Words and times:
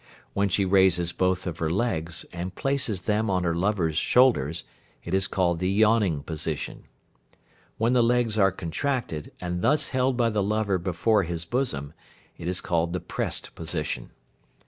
When 0.33 0.49
she 0.49 0.65
raises 0.65 1.11
both 1.11 1.45
of 1.45 1.59
her 1.59 1.69
legs, 1.69 2.25
and 2.33 2.55
places 2.55 3.01
them 3.01 3.29
on 3.29 3.43
her 3.43 3.53
lover's 3.53 3.97
shoulders, 3.97 4.63
it 5.03 5.13
is 5.13 5.27
called 5.27 5.59
the 5.59 5.69
"yawning 5.69 6.23
position." 6.23 6.85
When 7.77 7.93
the 7.93 8.01
legs 8.01 8.35
are 8.35 8.51
contracted, 8.51 9.31
and 9.39 9.61
thus 9.61 9.89
held 9.89 10.17
by 10.17 10.31
the 10.31 10.41
lover 10.41 10.79
before 10.79 11.21
his 11.21 11.45
bosom, 11.45 11.93
it 12.35 12.47
is 12.47 12.61
called 12.61 12.93
the 12.93 12.99
"pressed 12.99 13.53
position." 13.53 14.09